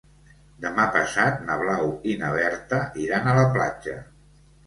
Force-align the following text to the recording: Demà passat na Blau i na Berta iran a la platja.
Demà 0.61 0.85
passat 0.95 1.43
na 1.49 1.57
Blau 1.65 1.91
i 2.13 2.17
na 2.23 2.31
Berta 2.37 2.81
iran 3.05 3.27
a 3.27 3.35
la 3.41 3.47
platja. 3.59 3.97